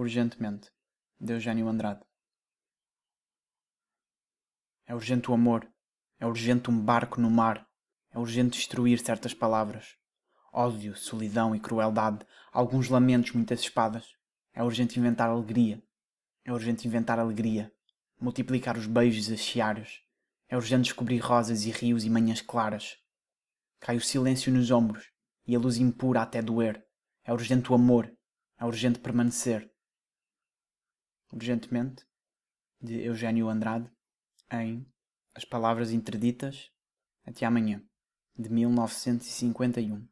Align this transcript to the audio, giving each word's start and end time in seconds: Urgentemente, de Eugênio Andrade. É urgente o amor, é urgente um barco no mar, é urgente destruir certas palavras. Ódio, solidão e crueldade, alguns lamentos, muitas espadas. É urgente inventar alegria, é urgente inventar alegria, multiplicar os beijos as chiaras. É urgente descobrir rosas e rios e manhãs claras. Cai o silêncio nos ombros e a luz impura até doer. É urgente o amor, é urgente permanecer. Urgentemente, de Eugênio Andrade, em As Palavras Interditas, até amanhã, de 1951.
Urgentemente, 0.00 0.70
de 1.20 1.32
Eugênio 1.32 1.66
Andrade. 1.66 2.04
É 4.86 4.94
urgente 4.94 5.28
o 5.28 5.34
amor, 5.34 5.68
é 6.20 6.24
urgente 6.24 6.70
um 6.70 6.80
barco 6.80 7.20
no 7.20 7.28
mar, 7.28 7.68
é 8.12 8.16
urgente 8.16 8.58
destruir 8.58 9.00
certas 9.00 9.34
palavras. 9.34 9.96
Ódio, 10.52 10.94
solidão 10.94 11.52
e 11.52 11.58
crueldade, 11.58 12.24
alguns 12.52 12.88
lamentos, 12.88 13.32
muitas 13.32 13.58
espadas. 13.58 14.14
É 14.54 14.62
urgente 14.62 15.00
inventar 15.00 15.28
alegria, 15.30 15.82
é 16.44 16.52
urgente 16.52 16.86
inventar 16.86 17.18
alegria, 17.18 17.74
multiplicar 18.20 18.78
os 18.78 18.86
beijos 18.86 19.28
as 19.28 19.40
chiaras. 19.40 20.00
É 20.48 20.56
urgente 20.56 20.84
descobrir 20.84 21.18
rosas 21.18 21.64
e 21.64 21.72
rios 21.72 22.04
e 22.04 22.08
manhãs 22.08 22.40
claras. 22.40 22.96
Cai 23.80 23.96
o 23.96 24.00
silêncio 24.00 24.52
nos 24.52 24.70
ombros 24.70 25.10
e 25.44 25.56
a 25.56 25.58
luz 25.58 25.76
impura 25.76 26.22
até 26.22 26.40
doer. 26.40 26.86
É 27.24 27.32
urgente 27.32 27.72
o 27.72 27.74
amor, 27.74 28.08
é 28.56 28.64
urgente 28.64 29.00
permanecer. 29.00 29.68
Urgentemente, 31.38 32.04
de 32.82 33.00
Eugênio 33.00 33.48
Andrade, 33.48 33.88
em 34.50 34.84
As 35.32 35.44
Palavras 35.44 35.92
Interditas, 35.92 36.72
até 37.24 37.46
amanhã, 37.46 37.80
de 38.36 38.50
1951. 38.50 40.04